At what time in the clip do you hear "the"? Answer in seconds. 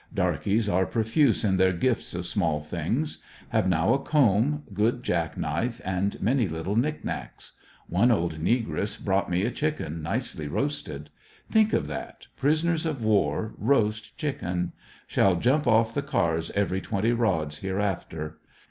15.93-16.01